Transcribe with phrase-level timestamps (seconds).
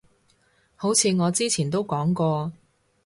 [0.75, 2.51] 好似我之前都講過